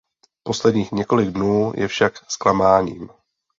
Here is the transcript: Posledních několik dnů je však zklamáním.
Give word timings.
Posledních 0.43 0.91
několik 0.91 1.29
dnů 1.29 1.71
je 1.75 1.87
však 1.87 2.13
zklamáním. 2.31 3.09